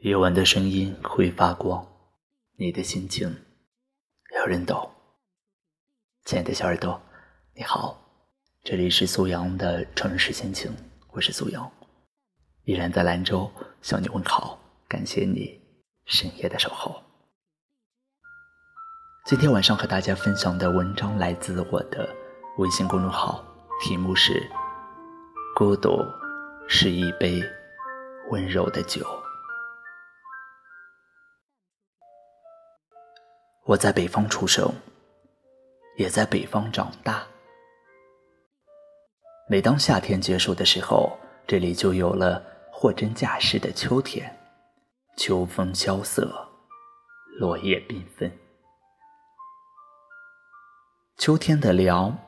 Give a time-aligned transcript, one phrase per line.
[0.00, 1.86] 夜晚的声音会发光，
[2.56, 3.36] 你的心情
[4.34, 4.90] 有人懂。
[6.24, 6.98] 亲爱的小耳朵，
[7.54, 8.00] 你好，
[8.64, 10.74] 这里是苏阳的城市心情，
[11.12, 11.70] 我是苏阳，
[12.64, 13.50] 依然在兰州
[13.82, 14.58] 向你问好，
[14.88, 15.60] 感谢你
[16.06, 17.02] 深夜的守候。
[19.26, 22.08] 今天晚上和大家分享的文章来自我的
[22.56, 23.44] 微信公众号，
[23.82, 24.32] 题目是
[25.54, 25.98] 《孤独
[26.66, 27.42] 是一杯
[28.30, 29.02] 温柔的酒》。
[33.70, 34.68] 我在北方出生，
[35.96, 37.24] 也在北方长大。
[39.48, 44.36] 每当夏天结束的时候，这里就有了货真价实的秋天。
[45.16, 46.48] 秋风萧瑟，
[47.38, 48.28] 落叶缤纷。
[51.16, 52.18] 秋天的凉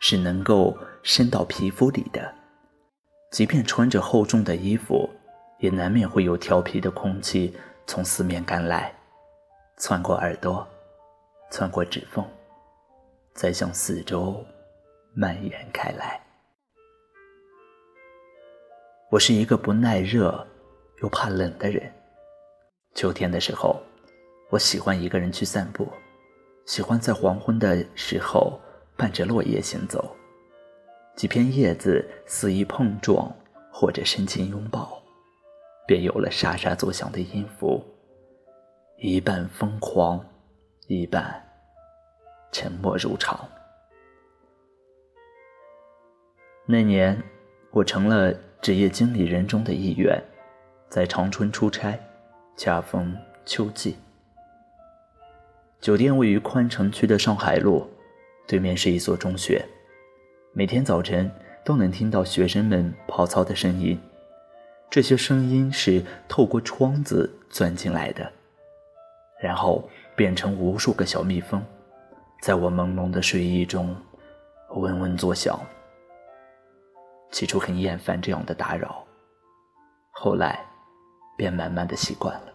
[0.00, 2.34] 是能够渗到皮肤里的，
[3.30, 5.10] 即便穿着厚重的衣服，
[5.58, 7.54] 也难免会有调皮的空气
[7.86, 8.90] 从四面赶来。
[9.76, 10.66] 窜过耳朵，
[11.50, 12.24] 穿过指缝，
[13.32, 14.44] 再向四周
[15.14, 16.20] 蔓延开来。
[19.10, 20.46] 我是一个不耐热
[21.02, 21.90] 又怕冷的人。
[22.94, 23.80] 秋天的时候，
[24.50, 25.88] 我喜欢一个人去散步，
[26.66, 28.60] 喜欢在黄昏的时候
[28.96, 30.14] 伴着落叶行走，
[31.16, 33.34] 几片叶子肆意碰撞
[33.72, 35.02] 或者深情拥抱，
[35.86, 37.82] 便有了沙沙作响的音符。
[38.98, 40.22] 一半疯狂，
[40.90, 41.46] 一半
[42.50, 43.46] 沉默如常。
[46.64, 47.22] 那年，
[47.70, 50.18] 我成了职业经理人中的一员，
[50.88, 52.00] 在长春出差，
[52.56, 53.98] 恰逢秋季。
[55.78, 57.86] 酒店位于宽城区的上海路，
[58.46, 59.62] 对面是一所中学。
[60.54, 61.30] 每天早晨
[61.62, 64.00] 都能听到学生们跑操的声音，
[64.88, 68.32] 这些声音是透过窗子钻进来的。
[69.38, 71.64] 然后变成无数个小蜜蜂，
[72.40, 73.94] 在我朦胧的睡意中
[74.70, 75.56] 嗡嗡作响。
[77.30, 79.06] 起初很厌烦这样的打扰，
[80.10, 80.58] 后来
[81.36, 82.52] 便慢慢的习惯了。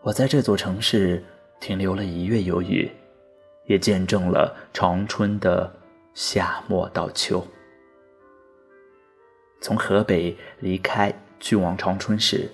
[0.00, 1.22] 我在这座城市
[1.60, 2.90] 停留了一月有余，
[3.66, 5.70] 也见证了长春的
[6.14, 7.46] 夏末到秋。
[9.60, 12.50] 从河北离开，去往长春时。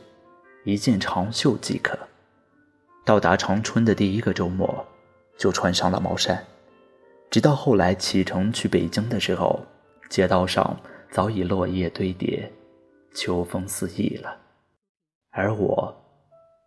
[0.65, 1.99] 一件长袖即可。
[3.05, 4.87] 到达长春的第一个周末，
[5.37, 6.45] 就穿上了毛衫。
[7.31, 9.61] 直到后来启程去北京的时候，
[10.09, 10.79] 街道上
[11.11, 12.51] 早已落叶堆叠，
[13.15, 14.37] 秋风四溢了。
[15.31, 15.95] 而我，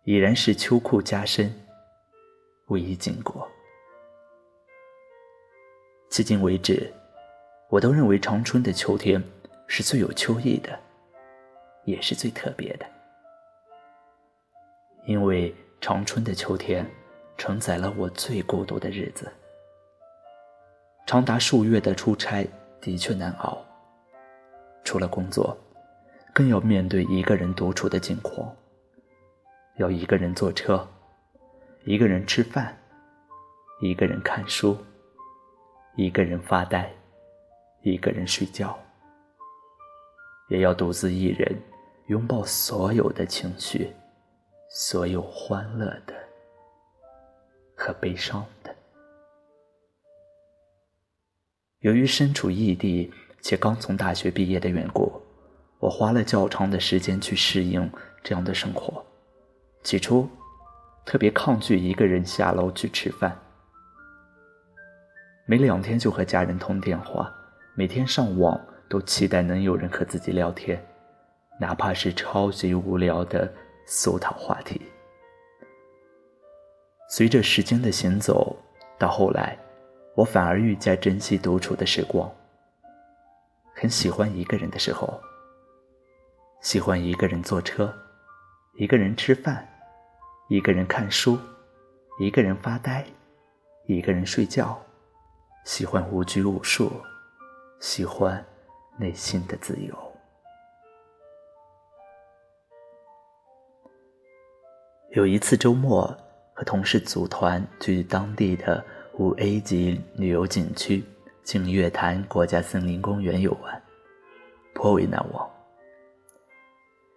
[0.04, 1.54] 已然是秋裤加身，
[2.68, 3.46] 卫衣经过。
[6.10, 6.92] 迄今为止，
[7.70, 9.22] 我都认为长春的秋天
[9.66, 10.78] 是最有秋意的，
[11.84, 12.86] 也是最特别的。
[15.06, 16.88] 因为长春的秋天，
[17.36, 19.30] 承载了我最孤独的日子。
[21.06, 22.46] 长达数月的出差
[22.80, 23.58] 的确难熬，
[24.82, 25.56] 除了工作，
[26.32, 28.50] 更要面对一个人独处的境况。
[29.76, 30.88] 要一个人坐车，
[31.84, 32.74] 一个人吃饭，
[33.80, 34.76] 一个人看书，
[35.96, 36.90] 一个人发呆，
[37.82, 38.78] 一个人睡觉，
[40.48, 41.60] 也要独自一人
[42.06, 43.92] 拥抱所有的情绪。
[44.76, 46.12] 所有欢乐的
[47.76, 48.74] 和悲伤的，
[51.78, 53.08] 由于身处异地
[53.40, 55.12] 且刚从大学毕业的缘故，
[55.78, 57.88] 我花了较长的时间去适应
[58.20, 59.00] 这样的生活。
[59.84, 60.28] 起初，
[61.06, 63.40] 特别抗拒一个人下楼去吃饭，
[65.46, 67.32] 每两天就和家人通电话，
[67.76, 70.84] 每天上网都期待能有人和自己聊天，
[71.60, 73.48] 哪怕是超级无聊的。
[73.86, 74.80] 俗套话题。
[77.08, 78.56] 随着时间的行走，
[78.98, 79.56] 到后来，
[80.16, 82.30] 我反而愈加珍惜独处的时光。
[83.74, 85.20] 很喜欢一个人的时候，
[86.60, 87.92] 喜欢一个人坐车，
[88.76, 89.68] 一个人吃饭，
[90.48, 91.38] 一个人看书，
[92.18, 93.04] 一个人发呆，
[93.86, 94.80] 一个人睡觉，
[95.64, 96.90] 喜欢无拘无束，
[97.80, 98.44] 喜欢
[98.98, 100.13] 内心的自由。
[105.14, 106.04] 有一次周末，
[106.54, 108.84] 和同事组团去当地的
[109.16, 111.04] 五 A 级旅游景区
[111.44, 113.80] 净月潭国家森林公园游玩，
[114.74, 115.48] 颇为难忘。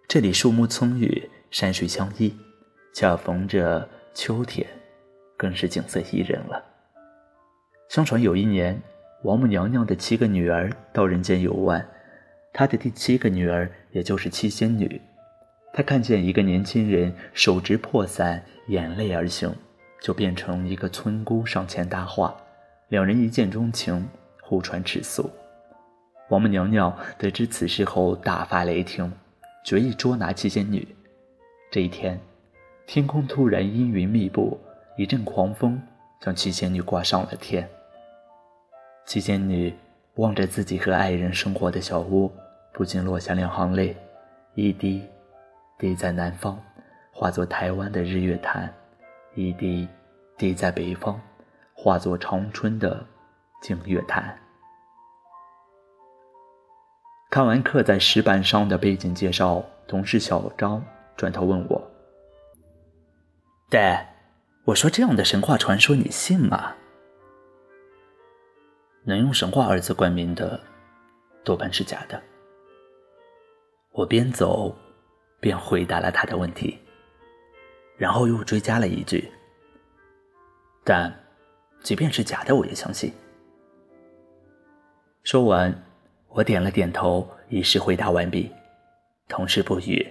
[0.06, 2.32] 这里树木葱郁，山水相依，
[2.94, 4.64] 恰逢着秋天，
[5.36, 6.64] 更是景色宜人了。
[7.88, 8.80] 相传有一年，
[9.24, 11.84] 王母娘娘的七个女儿到人间游玩，
[12.52, 15.02] 她的第七个女儿，也就是七仙女，
[15.72, 19.54] 他看见一个年轻人手执破伞，眼泪而行，
[20.00, 22.36] 就变成一个村姑上前搭话，
[22.88, 24.08] 两人一见钟情，
[24.42, 25.30] 互传尺素。
[26.30, 29.12] 王母娘娘得知此事后大发雷霆，
[29.64, 30.86] 决意捉拿七仙女。
[31.70, 32.18] 这一天，
[32.86, 34.58] 天空突然阴云密布，
[34.96, 35.80] 一阵狂风
[36.20, 37.68] 将七仙女刮上了天。
[39.06, 39.72] 七仙女
[40.16, 42.30] 望着自己和爱人生活的小屋，
[42.72, 43.96] 不禁落下两行泪，
[44.54, 45.02] 一滴。
[45.78, 46.58] 滴在南方，
[47.12, 48.68] 化作台湾的日月潭；
[49.36, 49.88] 一滴
[50.36, 51.16] 滴在北方，
[51.72, 53.06] 化作长春的
[53.62, 54.36] 净月潭。
[57.30, 60.84] 看完刻在石板上的背景介绍，同事小张
[61.16, 61.90] 转头问我
[63.70, 63.96] ：“对，
[64.64, 66.74] 我说这样的神话传说你信吗？
[69.04, 70.60] 能用神话二字冠名的，
[71.44, 72.20] 多半是假的。”
[73.94, 74.76] 我边走。
[75.40, 76.78] 便回答了他的问题，
[77.96, 79.30] 然后又追加了一句
[80.84, 81.12] ：“但
[81.82, 83.12] 即便是假的，我也相信。”
[85.22, 85.72] 说完，
[86.28, 88.50] 我点了点头，以示回答完毕。
[89.28, 90.06] 同事不语，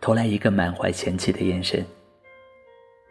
[0.00, 1.84] 投来一个满怀嫌弃的眼神。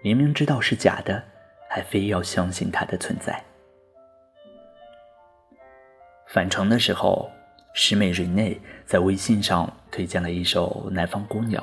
[0.02, 1.24] 明明知道是假的，
[1.70, 3.42] 还非要相信它的存在。
[6.28, 7.32] 返程的时候。
[7.76, 11.62] 师妹瑞内在微信上推荐了一首《南方姑娘》，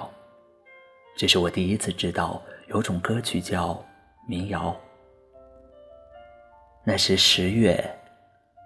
[1.16, 3.80] 这是我第一次知道有种歌曲叫
[4.26, 4.76] 民谣。
[6.82, 7.82] 那是十月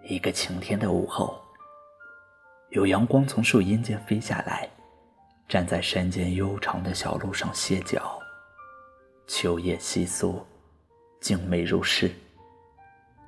[0.05, 1.39] 一个晴天的午后，
[2.71, 4.67] 有阳光从树荫间飞下来，
[5.47, 8.19] 站在山间悠长的小路上歇脚。
[9.27, 10.43] 秋叶稀疏，
[11.21, 12.11] 静美如诗。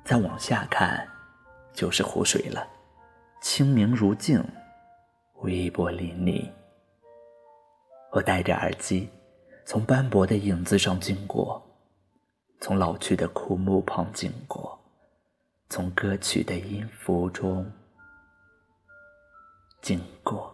[0.03, 1.07] 再往下看，
[1.71, 2.67] 就是湖水了。
[3.39, 4.43] 清明如镜，
[5.41, 6.49] 微波粼粼。
[8.11, 9.09] 我戴着耳机，
[9.65, 11.61] 从斑驳的影子上经过，
[12.59, 14.77] 从老去的枯木旁经过，
[15.69, 17.69] 从歌曲的音符中
[19.81, 20.53] 经过。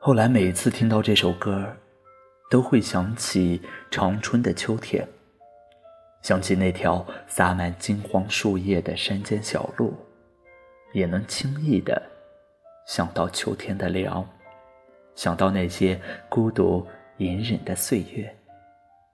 [0.00, 1.76] 后来每次听到这首歌，
[2.50, 5.06] 都会想起长春的秋天。
[6.20, 9.94] 想起那条洒满金黄树叶的山间小路，
[10.92, 12.02] 也能轻易的
[12.86, 14.28] 想到秋天的凉，
[15.14, 15.98] 想到那些
[16.28, 16.86] 孤独
[17.18, 18.36] 隐忍的岁月，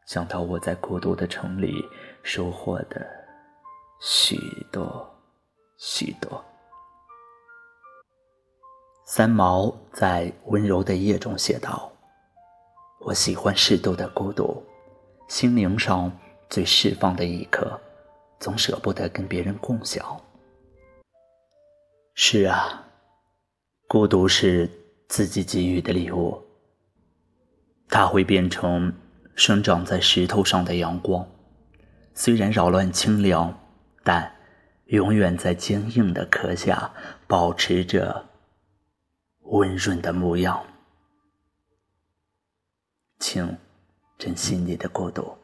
[0.07, 1.85] 想到我在孤独的城里
[2.23, 3.07] 收获的
[4.01, 4.37] 许
[4.73, 5.09] 多
[5.77, 6.43] 许多。
[9.07, 11.93] 三毛在《温柔的夜》中写道
[13.05, 14.65] ：“我喜欢适度的孤独，
[15.29, 16.11] 心灵上。”
[16.49, 17.81] 最释放的一刻，
[18.39, 20.21] 总舍不得跟别人共享。
[22.15, 22.87] 是啊，
[23.89, 24.71] 孤独是
[25.09, 26.41] 自己给予的礼物。
[27.89, 28.93] 它会变成
[29.35, 31.29] 生长在石头上的阳光，
[32.15, 33.57] 虽然扰乱清凉，
[34.03, 34.35] 但
[34.87, 36.93] 永远在坚硬的壳下
[37.27, 38.27] 保持着
[39.43, 40.65] 温润的模样。
[43.19, 43.57] 请
[44.19, 45.37] 珍惜你的孤独。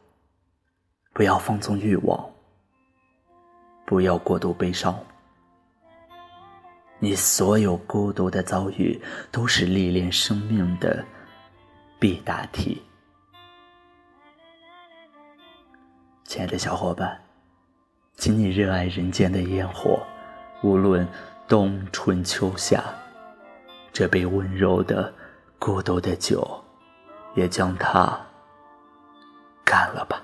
[1.13, 2.31] 不要放纵欲望，
[3.85, 4.97] 不要过度悲伤。
[6.99, 8.99] 你所有孤独的遭遇，
[9.31, 11.03] 都是历练生命的
[11.99, 12.81] 必答题。
[16.23, 17.19] 亲爱的小伙伴，
[18.15, 19.99] 请你热爱人间的烟火，
[20.63, 21.05] 无论
[21.47, 22.81] 冬春秋夏，
[23.91, 25.13] 这杯温柔的
[25.59, 26.63] 孤独的酒，
[27.35, 28.17] 也将它
[29.65, 30.23] 干了吧。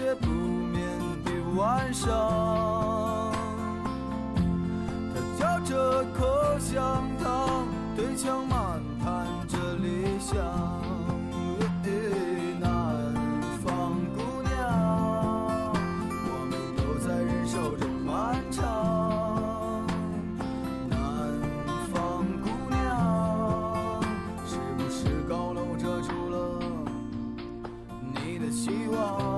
[0.00, 0.88] 那些不眠
[1.24, 2.08] 的晚上。
[5.14, 10.38] 他嚼着口香糖，对墙漫谈着理想。
[12.58, 12.66] 南
[13.62, 14.50] 方姑娘，
[16.24, 19.84] 我们都在忍受着漫长。
[20.88, 20.98] 南
[21.92, 24.00] 方姑娘，
[24.46, 26.58] 是不是高楼遮住了
[28.14, 29.29] 你的希望？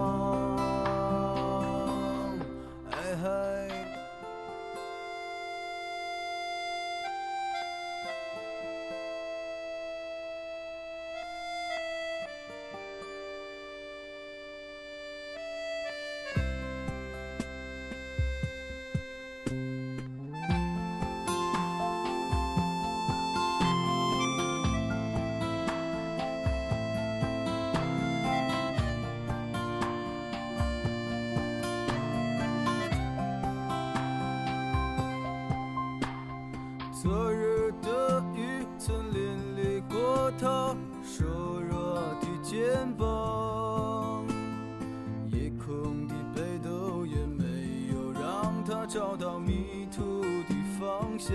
[48.93, 51.35] 找到迷途的方向。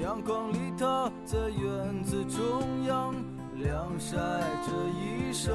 [0.00, 3.14] 阳光里，他在院子中央
[3.54, 5.52] 晾晒着衣裳，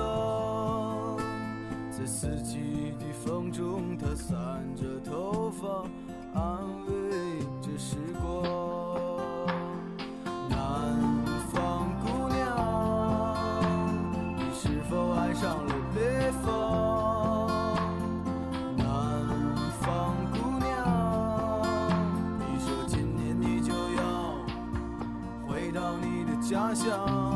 [1.91, 5.83] 在四季的风中，他散着头发，
[6.33, 8.66] 安慰着时光。
[26.77, 27.26] 想。